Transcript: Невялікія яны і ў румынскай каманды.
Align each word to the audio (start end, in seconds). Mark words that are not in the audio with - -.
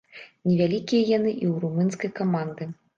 Невялікія 0.49 1.01
яны 1.17 1.31
і 1.43 1.53
ў 1.53 1.65
румынскай 1.69 2.17
каманды. 2.21 2.73